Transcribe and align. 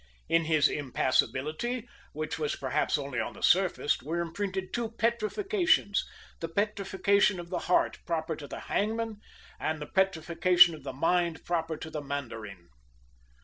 In 0.27 0.45
his 0.45 0.67
impassibility, 0.67 1.87
which 2.11 2.39
was 2.39 2.55
perhaps 2.55 2.97
only 2.97 3.19
on 3.19 3.33
the 3.33 3.43
surface, 3.43 4.01
were 4.01 4.19
imprinted 4.19 4.73
two 4.73 4.89
petrifactions 4.89 6.01
the 6.39 6.49
petrifaction 6.49 7.39
of 7.39 7.51
the 7.51 7.59
heart 7.69 7.99
proper 8.07 8.35
to 8.35 8.47
the 8.47 8.61
hangman, 8.61 9.17
and 9.59 9.79
the 9.79 9.85
petrifaction 9.85 10.73
of 10.73 10.81
the 10.83 10.91
mind 10.93 11.45
proper 11.45 11.77
to 11.77 11.91
the 11.91 12.01
mandarin. 12.01 12.69